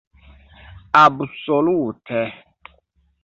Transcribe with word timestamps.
"Absolute." 1.03 2.09